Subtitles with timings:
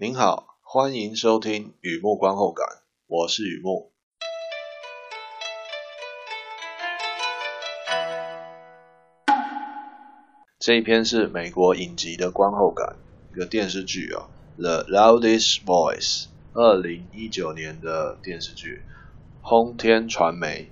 [0.00, 2.64] 您好，欢迎收听雨木观后感，
[3.08, 3.90] 我是雨木。
[10.60, 12.94] 这一篇是美国影集的观后感，
[13.32, 14.28] 一个电视剧啊，
[14.62, 18.82] 《The Loudest Voice》，二零一九年的电视剧，
[19.42, 20.70] 轰天传媒。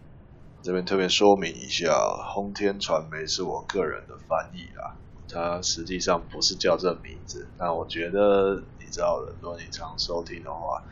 [0.62, 1.92] 这边特别说明一下，
[2.32, 4.94] 轰天传媒是我个人的翻译啊，
[5.28, 7.46] 它实际上不是叫这名字。
[7.58, 10.82] 那我觉得你知道的，如果你常收听的话，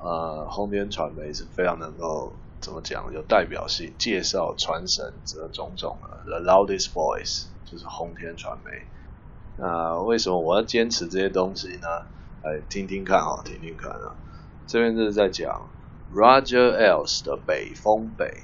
[0.00, 6.18] 呃，轰天传媒是非常能够怎么讲，有代表性，介绍传神这种种的。
[6.24, 8.86] The loudest voice 就是轰天传媒。
[9.56, 11.88] 那为什么我要坚持这些东西呢？
[12.44, 14.14] 来听听看啊，听听看啊。
[14.66, 15.68] 这边就是在讲
[16.14, 18.42] Roger Ailes 的北风北。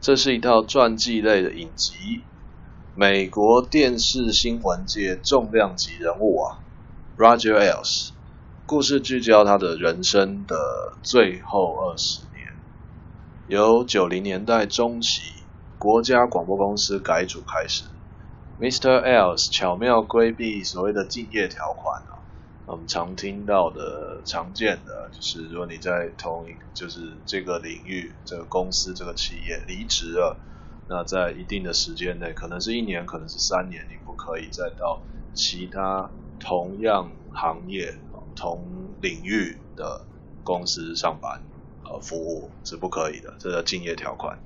[0.00, 2.22] 这是一套传记类的影集，
[3.00, 6.58] 美国电视新闻界重量级人物啊
[7.16, 8.10] ，Roger Ailes。
[8.66, 10.54] 故事聚焦他的人生的
[11.02, 12.52] 最后二十年，
[13.46, 15.22] 由九零年代中期
[15.78, 17.84] 国家广播公司改组开始
[18.60, 19.02] ，Mr.
[19.02, 22.20] Ailes 巧妙规避所谓的竞业条款啊。
[22.66, 30.36] 我们常听到的、常见的，就是如果你在同一，就是这个领域、这个公司、这个企业离职了，
[30.92, 35.00] 那在一定的时间内，可能是一年，可能是三年，你不可以再到
[35.32, 36.10] 其他
[36.40, 37.94] 同样行业、
[38.34, 38.60] 同
[39.00, 40.04] 领域的
[40.42, 41.40] 公司上班
[41.84, 44.36] 和服务是不可以的，这个竞业条款。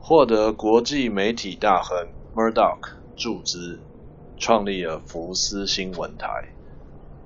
[0.00, 3.78] 获得国际媒体大亨 Murdoch 注资，
[4.38, 6.48] 创立了福斯新闻台。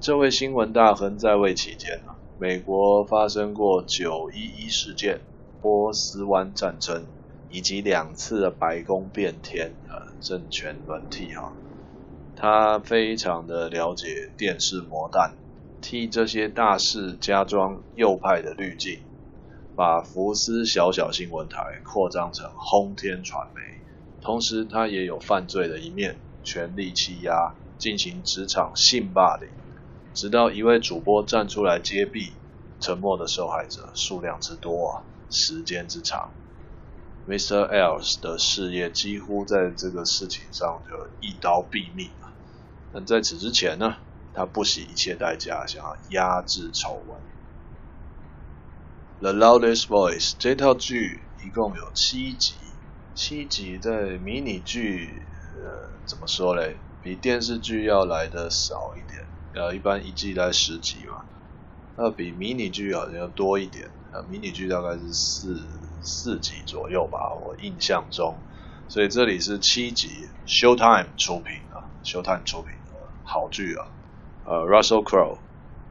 [0.00, 5.20] 这位新闻大亨在位期间啊，美国发生过九一一事件、
[5.62, 7.05] 波斯湾战争
[7.50, 11.52] 以及两次的白宫变天啊，政权轮替哈。
[12.36, 15.34] 他非常的了解电视魔弹，
[15.82, 19.00] 替这些大事加装右派的滤镜，
[19.76, 23.60] 把福斯小小新闻台扩张成轰天传媒。
[24.22, 29.48] 同时，他也有犯罪的一面，权力欺压，进行职场性霸凌。
[30.12, 32.32] 直到一位主播站出来揭弊，
[32.80, 36.30] 沉默的受害者数量之多，时间之长
[37.30, 37.70] ，Mr.
[37.70, 42.32] Ells 的事业几乎在这个事情上就一刀毙命了。
[42.92, 43.98] 但在此之前呢，
[44.34, 47.20] 他不惜一切代价想要压制丑闻。
[49.20, 52.54] The Loudest Voice 这套剧一共有七集，
[53.14, 55.22] 七集在迷你剧，
[55.62, 56.76] 呃，怎么说嘞？
[57.02, 59.24] 比电视剧要来得少一点。
[59.54, 61.24] 呃，一般一季大概十集嘛，
[61.96, 63.88] 那比迷你剧好像要多一点。
[64.12, 65.54] 呃，迷你剧大概是四
[66.03, 68.37] 四集左右吧，我印象中。
[68.88, 72.93] 所以这里是七集，Showtime 出品啊，Showtime 出品的
[73.25, 73.87] 好剧啊。
[74.44, 75.38] 呃，Russell Crowe、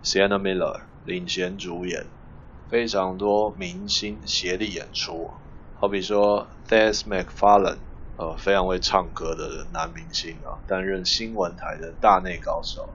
[0.04, 2.08] Sienna Miller 领衔主演，
[2.70, 5.32] 非常多明星协力演出，
[5.80, 7.78] 好比说 Seth MacFarlane，
[8.18, 12.90] 呃，非常会唱歌的男明星啊，担任新闻台的大内高手。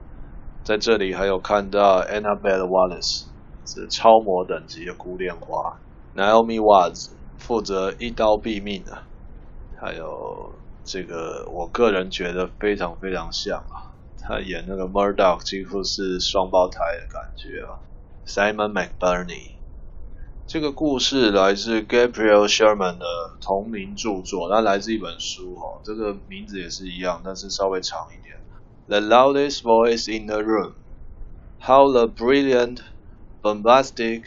[0.63, 3.25] 在这里还有看到 Annabelle Wallace，
[3.65, 5.79] 是超模等级的孤恋花
[6.15, 9.03] ，Naomi Watts 负责一刀毙命啊，
[9.79, 10.53] 还有
[10.83, 17.79] 这个我个人觉得非常非常像啊，他演那个 Murdoch 几乎是双胞胎的感觉啊
[18.25, 19.51] ，Simon McBurney。
[20.47, 23.05] 这个故事来自 Gabriel Sherman 的
[23.41, 28.37] 同名著作，它来自一本书哦，这个名字也是一样，但是稍微长一点。
[28.87, 30.73] The loudest voice in the room.
[31.59, 32.81] How the brilliant,
[33.41, 34.25] bombastic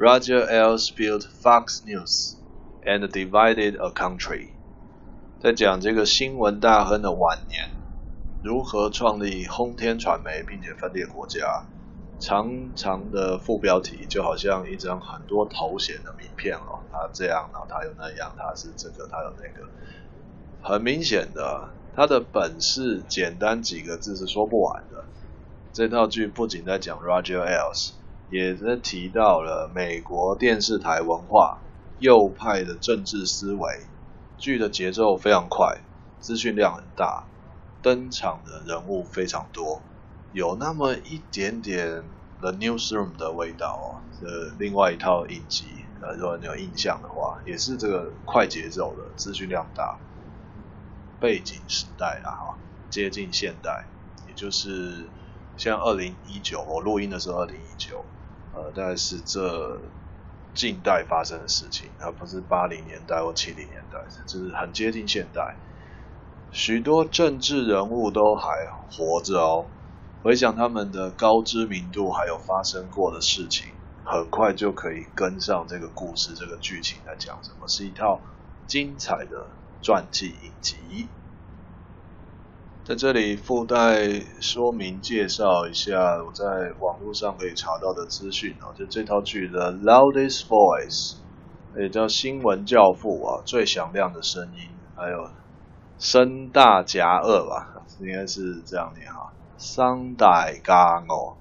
[0.00, 2.36] Roger Ailes built Fox News
[2.86, 4.50] and divided a country.
[5.40, 7.68] 在讲这个新闻大亨的晚年，
[8.44, 11.64] 如何创立轰天传媒，并且分裂国家。
[12.20, 19.68] 长长的副标题就好像一张很多头衔的名片哦，他这样，然后他有那样，他是这个，他有那个，
[20.62, 21.70] 很明显的。
[21.96, 25.04] 他的本事，简单几个字是说不完的。
[25.72, 27.94] 这套剧不仅在讲 Roger Ailes，
[28.30, 31.58] 也是提到了美国电视台文化、
[31.98, 33.80] 右派的政治思维。
[34.36, 35.80] 剧的节奏非常快，
[36.20, 37.24] 资讯量很大，
[37.82, 39.82] 登场的人物非常多，
[40.32, 42.04] 有那么一点点
[42.40, 43.86] The Newsroom 的味道哦。
[44.20, 45.66] 这另外一套影集，
[46.00, 49.98] 呃，如果你有印象的话，也是这个快节奏的，资讯量大。
[51.20, 52.58] 背景时代啊，哈，
[52.90, 53.86] 接近现代，
[54.28, 55.08] 也就是
[55.56, 58.04] 像二零一九，我录音的时候二零一九，
[58.58, 59.78] 呃，大概是这
[60.52, 65.54] 近代发生的事情，而不是八零年代或七零年代，就是很接近现代。
[66.50, 69.66] 许多政治人物都还活着哦，
[70.22, 73.66] 回想他们的高知名度，还有发生过的事情，
[74.04, 78.20] 很快就可以跟上这个故事、这个剧情在讲什么，是一套
[78.66, 79.46] 精彩的
[79.82, 81.06] 传记影集。
[82.88, 84.08] 在这里附带
[84.40, 91.16] 说明介绍一下我在网络上可以查到的资讯啊，就这套剧的《Loudest Voice》，
[91.82, 95.28] 也叫《新闻教父》啊，最响亮的声音，还有
[95.98, 101.36] 声大夹二吧，应该是这样念哈，桑代加哦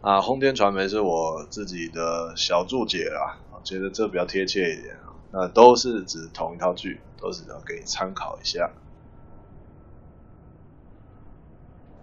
[0.00, 8.68] 啊，轰天传媒是我自己的小注解啦，我觉得这比较贴切一点啊，那都是指同一套剧，都是要给你参考一下。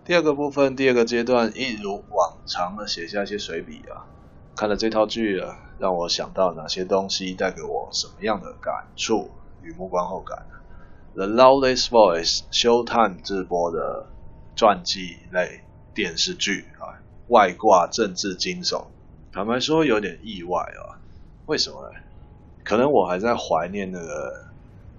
[0.09, 4.09] 第二个部分，第二个阶段，一如往常的写下一些随笔啊。
[4.55, 9.29] 看了这套剧啊，让我想到哪些东西，带给我什么样的感触
[9.61, 10.47] 与目光后感。
[11.13, 14.07] The Loudest Voice Showtime 直播的
[14.55, 15.61] 传记类
[15.93, 16.97] 电视剧啊，
[17.27, 18.85] 外挂政治惊悚。
[19.31, 20.97] 坦白说，有点意外啊。
[21.45, 21.99] 为什么呢？
[22.63, 24.47] 可能我还在怀念那个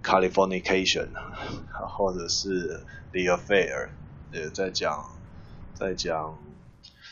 [0.05, 1.09] Californication，
[1.73, 3.89] 或者是 The Affair。
[4.33, 5.11] 也在讲，
[5.75, 6.39] 在讲，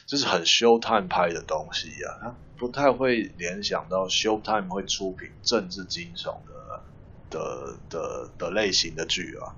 [0.07, 6.83] 就是很 Showtime 拍的东西啊，他不太会联想到 Showtime 会出品政治惊悚的
[7.31, 9.55] 的的的类型的剧啊。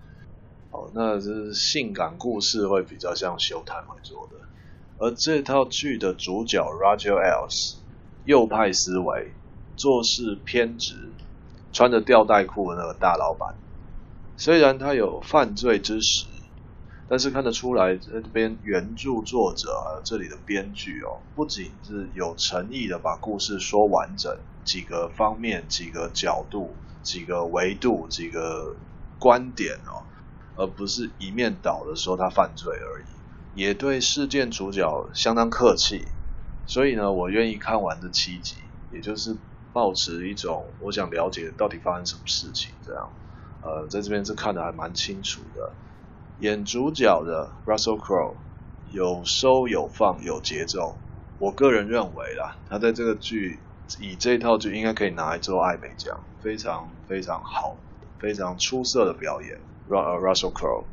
[0.71, 4.37] 哦，那是性感故事会比较像 Showtime 会做的。
[4.99, 7.75] 而这套剧的主角 Roger Ailes，
[8.25, 9.33] 右派思维，
[9.77, 11.11] 做事偏执，
[11.73, 13.55] 穿着吊带裤的那个大老板，
[14.37, 16.27] 虽然他有犯罪之实。
[17.11, 28.77] 但是看得出来，这边原著作者还有这里的编剧哦，不仅是有诚意的把故事说完整，几个方面、几个角度、几个维度、几个
[29.19, 30.07] 观点哦，
[30.55, 36.07] 而不是一面倒的说他犯罪而已，也对事件主角相当客气。
[36.65, 38.55] 所以呢，我愿意看完这七集，
[38.93, 39.37] 也就是
[39.73, 43.11] 抱持一种我想了解到底发生什么事情这样。
[43.63, 45.73] 呃，在这边是看得还蛮清楚的。
[46.41, 48.33] 演主角的 Russell Crowe
[48.91, 50.97] 有收有放有节奏，
[51.39, 53.59] 我个人认为啦，他在这个剧
[53.99, 57.77] 以这套剧应该可以拿来做艾美奖，非常非常好，
[58.19, 59.61] 非常出色的表演。
[59.91, 60.85] Russell Crowe。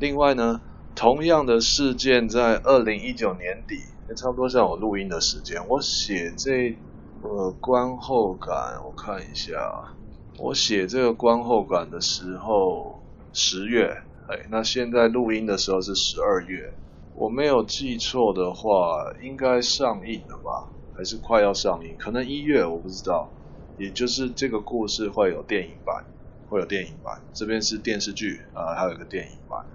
[0.00, 0.60] 另外呢，
[0.96, 3.76] 同样的事件在二零一九年底，
[4.08, 6.76] 也差不多像我录音的时间，我写这
[7.22, 9.94] 个观后感，我看一下，
[10.36, 13.00] 我写这个观后感的时候，
[13.32, 14.02] 十月。
[14.26, 16.78] 哎，那现在录音的时候是十二月，
[17.12, 20.72] 我没有记错的话，应该上映了吧？
[20.92, 21.96] 还是快要上映？
[21.98, 23.34] 可能一月，我不知道。
[23.76, 26.06] 也就是这个故事会有电影版，
[26.46, 27.24] 会有电影版。
[27.34, 29.66] 这边是电视剧啊，呃，还有一个电影版。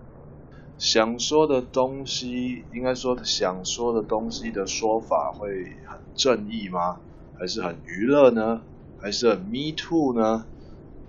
[0.77, 5.49] 想说的东西，应该说想说的东西的说法会
[5.85, 7.01] 很正义吗？
[7.33, 8.63] 还是很娱乐呢？
[8.95, 10.47] 还是很 Me Too 呢？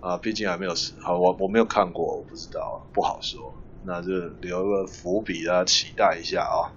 [0.01, 3.55] 啊，毕竟还没有好，我我没有看过，我不知道，不好说。
[3.83, 4.11] 那就
[4.41, 6.73] 留个伏笔，啊期待一下啊。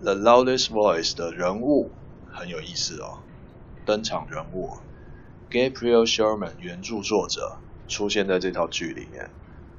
[0.00, 1.90] The Loudest Voice 的人物
[2.30, 3.18] 很有意思哦，
[3.84, 4.78] 登场人物
[5.50, 7.58] Gabriel Sherman 原著作者
[7.88, 9.30] 出现在这套剧里面，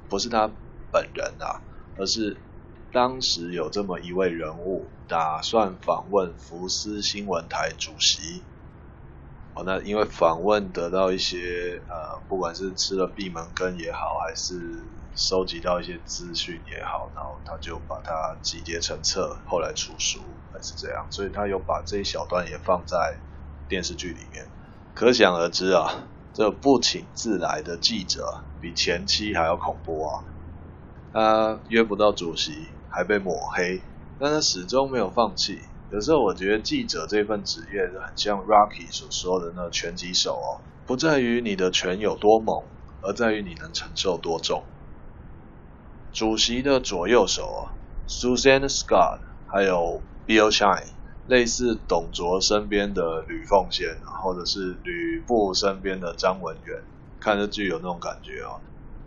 [0.08, 0.50] 不是他
[0.92, 1.62] 本人啊，
[1.96, 2.36] 而是
[2.92, 8.42] 当时有这么一位人物打算访问福斯新闻台主席。
[9.64, 14.54] 那因为访问得到一些呃，不管是吃了闭门羹也好，还是
[15.14, 20.20] 收集到一些资讯也好，然后他就把它集结成册，后来出书，
[20.52, 23.18] 还是这样，所以他有把这一小段也放在
[23.68, 24.46] 电视剧里面。
[24.94, 30.24] 可想而知啊，这不请自来的记者比前期还要恐怖啊！
[31.12, 33.82] 他约不到主席，还被抹黑，
[34.18, 35.60] 但他始终没有放弃。
[35.92, 42.62] 有时候我觉得记者这份职业很像 Rocky 所说的那拳击手哦，不在于你的拳有多猛，
[43.02, 44.62] 而在于你能承受多重。
[46.12, 47.60] 主席的左右手哦
[48.08, 49.18] ，Susan Scott
[49.48, 50.86] 还有 Bill Shine，
[51.26, 56.82] 类似董卓身边的吕奉先，或者是吕布身边的张文远，
[57.18, 58.60] 看着就有那种感觉哦。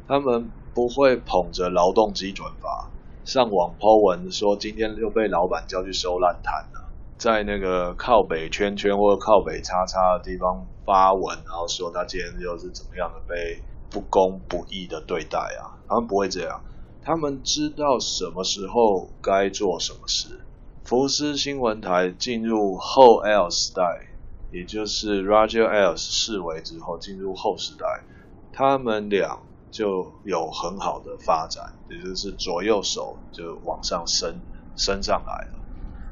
[0.06, 2.90] 他们不会捧着劳动基准法。
[3.26, 15.80] 上网 po 文说今天又被老板叫去收烂摊了，在那个靠北圈圈或者靠北叉叉的地方发文，然后说他今天又是怎么样的被不公不义的对待啊？
[15.88, 16.62] 他们不会这样，
[17.02, 20.42] 他们知道什么时候该做什么事。
[20.84, 24.10] 福斯新闻台进入后 L 时代，
[24.52, 28.04] 也就是 Roger Ailes 式微之后进入后时代，
[28.52, 29.40] 他们俩
[29.74, 34.40] 就有很好的发展，也就是左右手就往上升
[34.76, 35.60] 升上来了。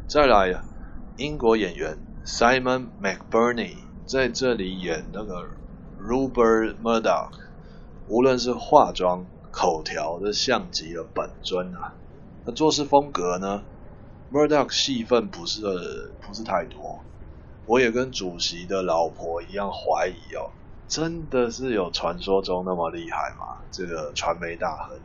[0.08, 0.60] 再来，
[1.18, 3.76] 英国演员 Simon McBurney
[4.08, 5.46] 在这里演那个
[6.02, 7.30] Rupert Murdoch，
[8.08, 11.94] 无论是化妆、口条都像极了本尊啊。
[12.44, 13.62] 那做事风格呢
[14.34, 15.62] ？Murdoch 戏份不是
[16.20, 17.00] 不是太多。
[17.68, 20.50] 我也跟主席的老婆一样怀疑哦，
[20.92, 23.64] 真的是有传说中那么厉害吗？
[23.72, 25.00] 这个传媒大亨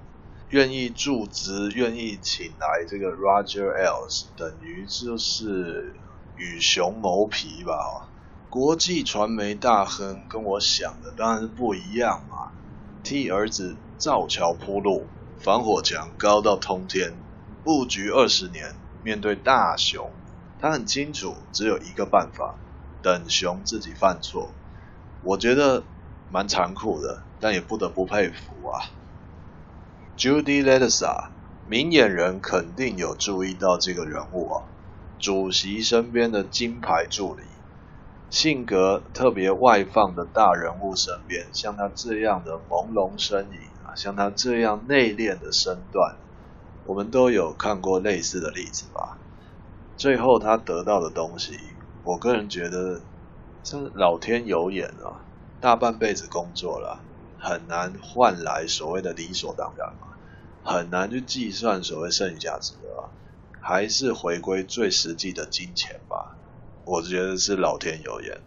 [0.48, 5.94] 愿意注资，愿意请来这个 Roger Ailes，等于就是
[6.36, 8.08] 与熊谋皮吧？
[8.50, 12.50] 国际传媒大亨跟我想的当然是不一样嘛，
[13.04, 15.06] 替儿子造桥铺路，
[15.38, 17.14] 防火墙高到通天，
[17.62, 18.74] 布局二十年，
[19.04, 20.10] 面对大熊。
[20.58, 22.56] 他很清楚，只有一个办法，
[23.02, 24.50] 等熊自己犯错。
[25.26, 25.82] 我觉得
[26.30, 28.78] 蛮残酷的，但也不得不佩服啊。
[30.16, 31.30] Judy Letesa，
[31.66, 34.62] 明眼人肯定有注意到这个人物啊，
[35.18, 37.42] 主席身边的金牌助理，
[38.30, 46.14] 性格特别外放的大人物身边，像他这样的朦胧身影啊，像他这样内敛的身段，
[46.84, 49.18] 我们都有看过类似的例子吧。
[49.96, 51.58] 最后他得到的东西，
[52.04, 53.00] 我个人觉得
[53.66, 55.26] 是老天有眼啊！
[55.60, 57.00] 大半辈子工作了，
[57.36, 60.06] 很难换来所谓的理所当然嘛，
[60.62, 63.10] 很难去计算所谓剩余价值啊，
[63.60, 66.36] 还是回归最实际的金钱吧。
[66.84, 68.40] 我觉得是老天有眼，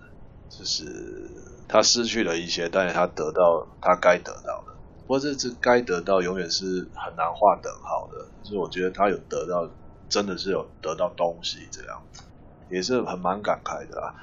[0.48, 1.30] 就是
[1.68, 4.74] 他失去了一些，但是他得到他该得到的。
[5.02, 9.70] 不过这次该得到永远是很难划等号的，就是我觉得他有得到。
[10.10, 12.24] 真的是有得到东西，这样子
[12.68, 14.16] 也是很蛮感慨的啊。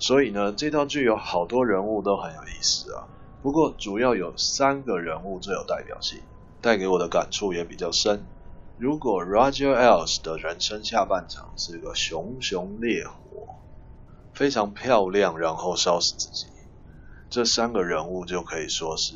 [0.00, 3.06] 所以呢，这套剧有好多人物都很有意思啊。
[3.42, 6.20] 不过主要有三个人物最有代表性，
[6.60, 8.24] 带给我的感触也比较深。
[8.78, 13.56] 如果 Roger Ailes 的人生下半场是一个熊熊烈火，
[14.32, 16.46] 非常漂亮，然后烧死自己，
[17.28, 19.14] 这三个人物就可以说是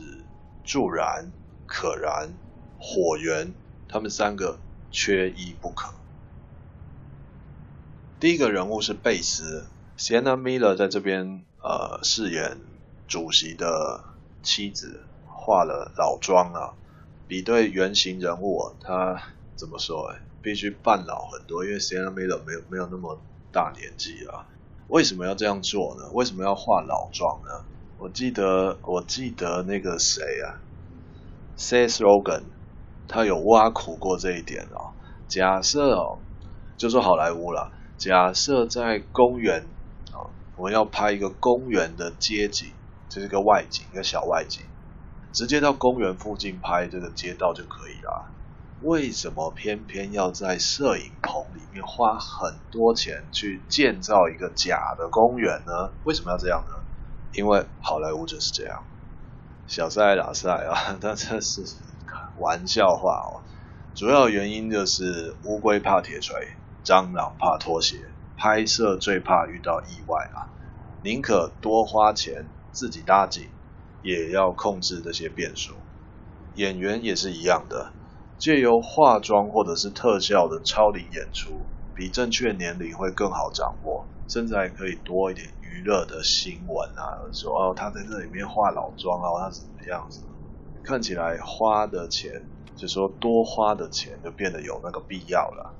[0.65, 1.33] 助燃、
[1.67, 2.35] 可燃、
[2.79, 3.55] 火源，
[3.89, 4.59] 他们三个
[4.91, 5.95] 缺一不可。
[8.21, 9.67] 第一个人物是贝斯
[9.99, 12.59] ，Sienna Miller 在这边呃饰演
[13.07, 14.05] 主席的
[14.43, 16.75] 妻子，化了老妆啊，
[17.29, 19.23] 比对原型人物，他
[19.57, 20.11] 怎么说？
[20.13, 23.19] 哎，必须扮老很多，因为 Sienna Miller 没有没有那么
[23.53, 24.47] 大年纪啊。
[24.89, 26.11] 为什么要这样做呢？
[26.13, 27.65] 为什么要化老妆呢？
[27.97, 30.61] 我记得我记得那个谁啊
[31.57, 32.43] ，Seth Rogen，
[33.09, 34.93] 他有挖苦过这一点哦。
[35.27, 36.19] 假设哦，
[36.77, 37.73] 就说好莱坞了。
[37.97, 39.65] 假设在公园，
[40.57, 42.69] 我们要拍一个公园的街景，
[43.09, 44.63] 这是个外景，一个小外景，
[45.33, 48.31] 直接到公园附近拍这个街道就可以了。
[48.83, 55.91] 为什么偏偏要在摄影棚里面花很多钱去建造一个假的公园呢？
[56.05, 56.77] 为什么要这样呢？
[57.33, 58.85] 因为好莱坞就是这样，
[59.67, 61.65] 小赛打赛啊， 但这是
[62.39, 63.43] 玩笑话哦。
[63.95, 66.55] 主要原因就是乌龟怕铁锤。
[66.85, 67.97] 蟑螂怕拖鞋，
[68.37, 70.51] 拍摄最怕遇到意外啊！
[71.03, 73.49] 宁可多花钱自己搭景，
[74.03, 75.75] 也要控制这些变数。
[76.55, 77.93] 演员也是一样的，
[78.39, 81.61] 借由化妆或者是特效的超龄演出，
[81.95, 90.21] 比正确年龄会更好掌握，甚至还可以多一点娱乐的新闻啊，说哦他在这里面化老妆啊，他是怎么样子？
[90.83, 92.31] 看起来花的钱，
[92.77, 95.75] 就说多花的钱就变得有那个必要了。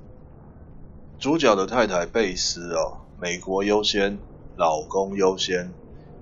[1.17, 4.19] 主角的太太贝斯哦，美国优先，
[4.57, 5.71] 老公优先，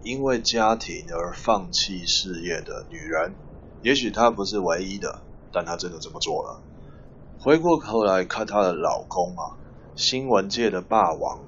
[0.03, 3.33] 因为家庭而放弃事业的女人，
[3.81, 5.21] 也许她不是唯一的，
[5.51, 6.61] 但她真的这么做了。
[7.39, 9.57] 回过头来看她的老公啊，
[9.95, 11.39] 新闻界的霸王，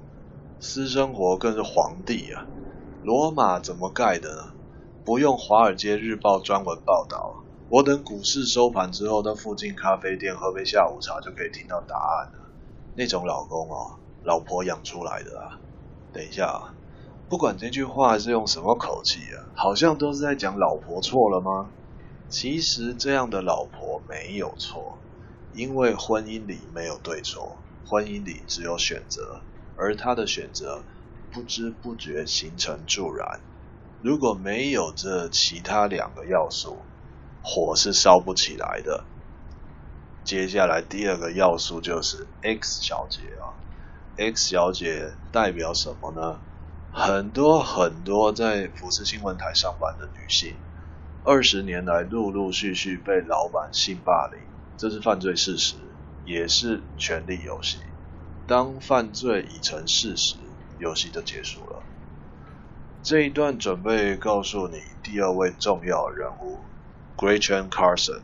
[0.58, 2.44] 私生活更是皇帝啊。
[3.04, 4.52] 罗马怎么盖的呢？
[5.04, 12.45] 不用《华尔街日报》专文报道，我等股市收盘之后到附近咖啡店喝杯下午茶就可以听到答案了。
[12.96, 15.60] 那种老公哦，老婆养出来的啊。
[16.12, 16.74] 等一下啊，
[17.28, 21.70] 不管这句话是用什么口气啊，好像都是在讲老婆错了吗？
[22.28, 24.98] 其实这样的老婆没有错，
[25.52, 29.42] 因为婚姻里没有对错，婚姻里只有选择，
[29.76, 30.82] 而他的选择
[31.30, 33.40] 不知不觉形成助燃。
[34.02, 36.78] 如果没有这其他两个要素，
[37.42, 39.04] 火是烧不起来的。
[40.26, 43.54] 接下来第二个要素就是 X 小姐啊
[44.16, 46.40] ，X 小姐代表什么呢？
[46.92, 50.56] 很多很多在福斯新闻台上班的女性
[51.22, 54.40] 二十年来陆陆续续被老板性霸凌，
[54.76, 55.76] 这是犯罪事实，
[56.24, 57.78] 也是权力游戏。
[58.48, 60.34] 当犯罪已成事实，
[60.80, 61.84] 游戏就结束了。
[63.04, 66.58] 这一段准备告诉你第二位重要人物
[67.16, 68.22] ，Gretchen Carson，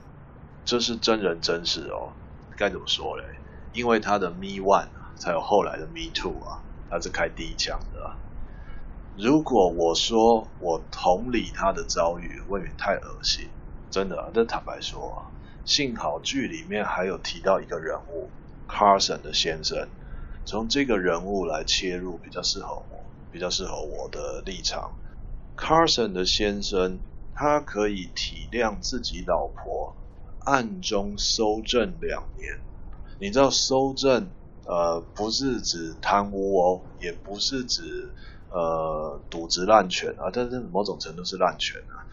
[0.64, 2.12] 这是真人真事哦。
[2.56, 3.24] 该怎么说嘞？
[3.72, 8.16] 因为他的 Me One 才有后来的 Me Two 啊，他是开第一枪的。
[9.16, 13.48] 如果我说我同理他的遭遇，未免太恶心。
[13.90, 15.28] 真的啊，这坦白说啊，
[15.64, 18.30] 幸好剧里面还有提到一个人物
[18.68, 19.88] ，Carson 的先生。
[20.44, 24.92] 从这个人物来切入，比较适合我，比较适合我的立场。
[25.56, 26.98] Carson 的先生，
[27.34, 29.94] 他可以体谅自己老婆
[30.44, 32.60] 暗中搜证两年。
[33.18, 34.26] 你知道搜证，
[34.66, 38.10] 呃，不是指贪污哦，也不是指。
[38.54, 42.04] 呃，渎职滥权啊，但是某种程度是滥权啊，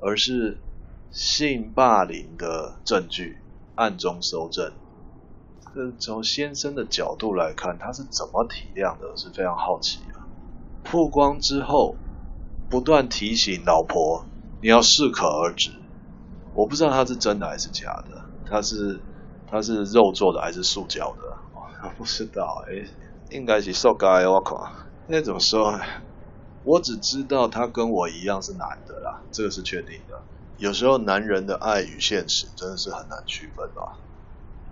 [0.00, 0.56] 而是
[1.10, 3.36] 性霸凌的证据，
[3.74, 4.72] 暗中搜证。
[5.74, 10.24] 这从先生的角度来看，他是怎么体谅的，是非常好奇啊。
[10.82, 11.94] 曝光之后，
[12.70, 14.24] 不断提醒老婆，
[14.62, 15.72] 你要适可而止。
[16.54, 19.00] 我不知道他是真的还是假的，他是
[19.50, 21.36] 他是肉做的还是塑胶的？
[21.82, 22.86] 我不知道，哎，
[23.30, 24.70] 应该是塑胶的，我靠。
[25.06, 25.82] 那怎么说呢？
[26.64, 30.20] 我只知道他跟我一样是男的啦，这个是确定的。
[30.58, 33.98] 有时候男人的爱与现实真的是很难区分吧。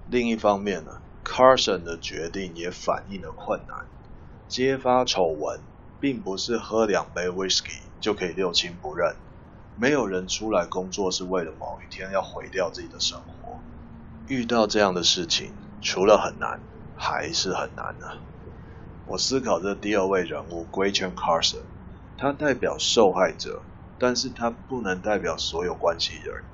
[0.09, 3.87] 另一方面呢，Carson 的决定也反映了困难。
[4.49, 5.61] 揭发丑闻，
[5.99, 9.17] 并不是喝两杯 whisky 就可以六亲不认。
[9.77, 13.59] 没有人出来工作是为了某一天要毁掉自己的生活。
[14.27, 16.61] 遇到这样的事情，除了很难，
[16.97, 18.07] 还是很难呢。
[19.07, 21.63] 我思考这第二位人物 Gretchen Carson，
[22.17, 23.63] 他代表受害者，
[23.99, 26.45] 但是他不能代表所有关系人，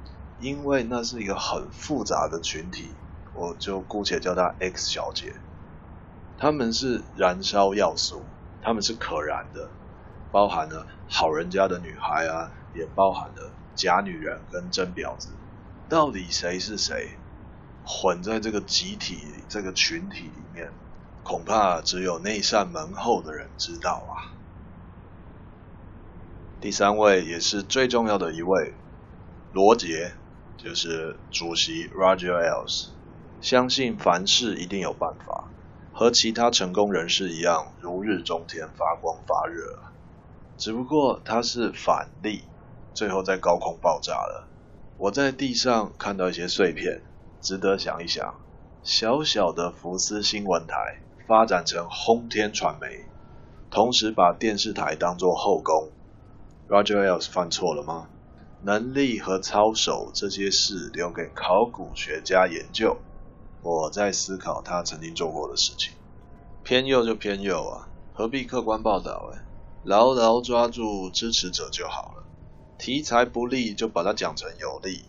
[0.41, 2.91] 因为那是一个很复杂的群体，
[3.35, 5.35] 我就姑且叫她 X 小姐。
[6.39, 8.23] 他们是燃烧要素，
[8.63, 9.69] 他们是可燃的，
[10.31, 15.31] 包含了好人家的女孩啊，也包含了假女人跟真婊子。
[15.89, 17.11] 到底谁是谁，
[17.85, 20.73] 混在这个集体、这个群体里面？
[21.23, 24.31] 恐怕只有那扇门后的人知道啊。
[26.61, 28.75] 第三位也是最重要的一位，
[29.53, 30.13] 罗杰，
[30.57, 32.91] 就是主席 Roger Ailes，
[33.41, 35.49] 相信凡事一定有办法，
[35.93, 39.79] 和其他成功人士一样，如日中天，发光发热。
[40.57, 42.43] 只不过它是反例，
[42.95, 44.49] 最后在高空爆炸了。
[44.99, 47.03] 我在地上看到一些碎片，
[47.41, 48.35] 值得想一想。
[48.83, 51.01] 小小的福斯新闻台。
[51.27, 53.05] 发展成轰天传媒，
[53.69, 55.91] 同时把电视台当作后宫。
[56.69, 58.07] Roger Ailes 犯错了吗？
[58.63, 62.99] 能力和操守这些事留给考古学家研究。
[63.61, 65.95] 我在思考他曾经做过的事情。
[66.63, 69.33] 偏右就偏右啊，何必客观报道？
[69.35, 69.43] 哎，
[69.87, 72.25] 牢牢抓住支持者就好了。
[72.77, 75.05] 题材不利就把它讲成有利。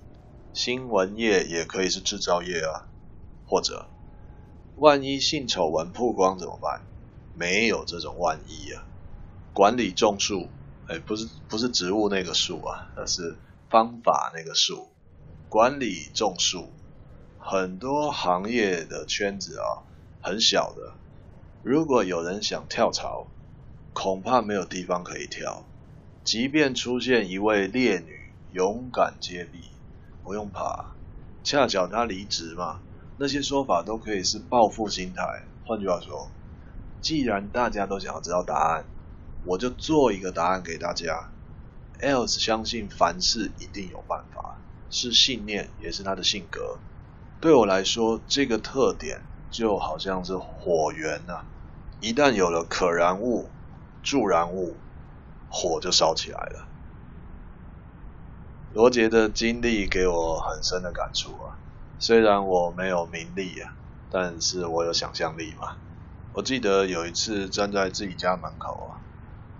[0.53, 2.85] 新闻业也可以是制造业啊，
[3.47, 3.87] 或者。
[4.75, 6.83] 万一性丑闻曝光怎么办？
[7.33, 8.85] 没有这种万一啊！
[9.51, 10.47] 管理种树，
[10.87, 13.35] 哎，不是不是植物那个树啊，而是
[13.71, 14.89] 方法那个树。
[15.49, 16.69] 管理种树，
[17.39, 19.81] 很多行业的圈子啊，
[20.21, 20.93] 很小的。
[21.63, 23.25] 如果有人想跳槽，
[23.99, 25.65] 恐怕没有地方可以跳。
[26.23, 29.71] 即便出现一位烈女勇敢接力，
[30.23, 30.91] 不用怕，
[31.43, 32.79] 恰巧她离职嘛。
[33.17, 35.41] 那些说法都可以是报复心态。
[35.65, 36.29] 换句话说，
[37.01, 38.85] 既然大家都想要知道答案，
[39.43, 41.31] 我就做一个答案给大家。
[41.99, 44.59] Ailes 相信凡事一定有办法，
[44.91, 46.77] 是信念，也是他的性格。
[47.41, 51.41] 对我来说，这个特点就好像是火源呐、
[51.99, 53.49] 一旦有了可燃物、
[54.07, 54.77] 助燃物，
[55.49, 56.65] 火就烧起来了。
[58.73, 61.59] 罗杰的经历给我很深的感触啊。
[61.99, 63.73] 虽然我没有名利啊，
[64.09, 65.75] 但是我有想象力嘛。
[66.31, 69.03] 我记得有一次站在自己家门口啊，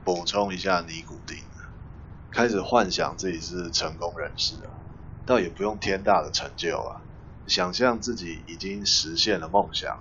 [0.06, 1.36] 补充一下尼古丁，
[2.32, 4.72] 开始幻想自己是成功人士啊，
[5.26, 7.02] 倒也不用天大的成就啊，
[7.48, 10.00] 想象自己已经实现了梦想，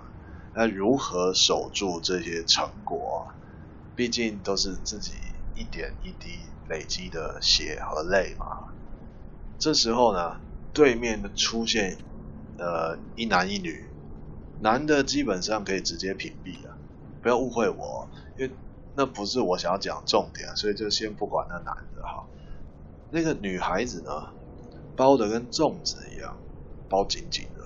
[0.53, 3.35] 那如何守住这些成果啊？
[3.97, 5.11] 毕竟都是自己
[5.55, 8.69] 一点一滴累积的血和泪嘛。
[9.59, 10.39] 这时候呢，
[10.71, 11.97] 对面的出现。
[12.59, 13.85] 呃，一男一女，
[14.61, 16.75] 男的基本上可以直接屏蔽了，
[17.21, 18.51] 不要误会我，因为
[18.95, 22.25] 那不是我想要讲重点，所以就先不管那男的哈。
[23.11, 24.33] 那个女孩子呢，
[24.95, 26.35] 包得跟粽子一样，
[26.89, 27.63] 包紧紧的，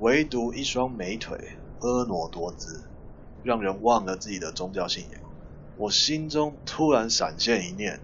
[0.00, 2.84] 唯独一双美腿婀娜多姿，
[3.42, 5.23] 让人忘了自己的宗教信仰。
[5.76, 8.00] 我心中突然闪现一念：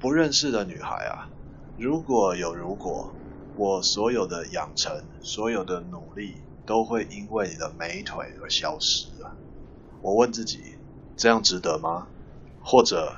[0.00, 1.30] 不认识的女孩啊，
[1.76, 3.14] 如果有如果，
[3.54, 9.38] 我所有的养成，所有的努力，都会因为你的美腿而消失啊！
[10.02, 10.78] 我问自己：
[11.16, 12.08] 这样值得吗？
[12.60, 13.14] 或者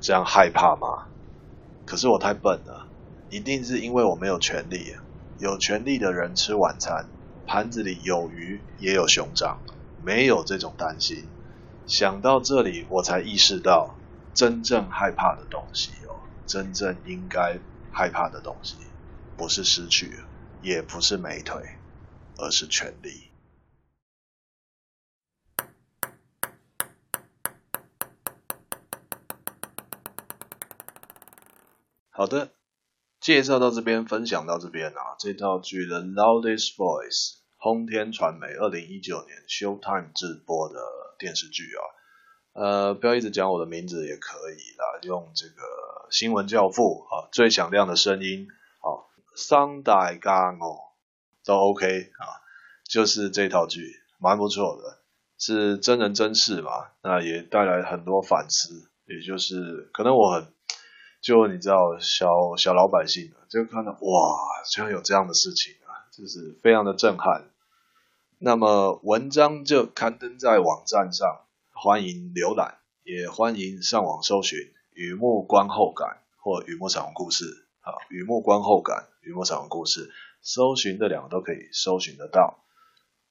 [0.00, 1.08] 这样害怕吗？
[1.84, 2.88] 可是我太笨了，
[3.28, 4.94] 一定是因为我没有权利。
[5.38, 7.06] 有权利的人吃晚餐，
[7.46, 9.58] 盘子里有鱼也有熊掌，
[10.02, 11.28] 没有这种担心。
[11.90, 13.96] 想到这里，我才意识到
[14.32, 17.58] 真正害怕的东西哦，真正应该
[17.90, 18.76] 害怕的东西，
[19.36, 20.20] 不是失去，
[20.62, 21.60] 也不是美腿，
[22.38, 23.24] 而是权力。
[32.10, 32.52] 好的，
[33.20, 35.16] 介绍到这边，分享到这边啊。
[35.18, 40.78] 这套剧《The Loudest Voice》，轰天传媒二零一九年 Showtime 直播的
[41.20, 41.80] 电视剧啊。
[42.54, 48.48] 呃，不要一直讲我的名字也可以啦，用这个新闻教父啊，最响亮的声音
[48.80, 49.06] 啊，
[49.36, 50.90] 桑代刚哦，
[51.44, 52.42] 都 OK 啊。
[52.88, 54.98] 就是这套剧蛮不错的，
[55.38, 60.52] 是真人真事嘛，那也带来很多反思，也就是可能我很。
[61.22, 64.38] 就你知道，小小老百姓就看到哇，
[64.72, 67.49] 居然有这样的事情啊，就是非常的震撼。
[68.42, 74.58] 那么文章就刊登在网站上，欢迎浏览，也欢迎上网搜寻
[74.94, 76.08] 《雨幕观后感》
[76.42, 77.44] 或《雨幕彩虹故事》
[77.82, 78.96] 啊，《雨幕观后感》
[79.28, 80.06] 《雨幕彩虹故事》，
[80.40, 82.64] 搜寻这两个都可以搜寻得到。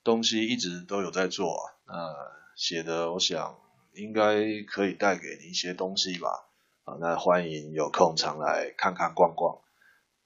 [0.04, 3.58] 东西一直都有在做，呃，写的我想
[3.94, 6.46] 应该可以带给你一些东西吧。
[6.84, 9.58] 啊那欢迎有空常来看看逛逛。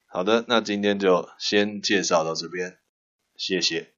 [0.07, 2.79] 好的，那今天就先介绍到这边，
[3.37, 3.93] 谢谢。